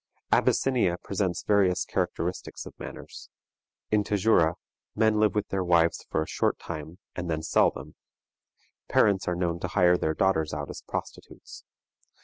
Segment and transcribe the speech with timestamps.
[0.31, 3.29] Abyssinia presents various characteristics of manners.
[3.91, 4.55] In Tajura
[4.95, 7.93] men live with their wives for a short time, and then sell them.
[8.89, 11.65] Parents are known to hire their daughters out as prostitutes.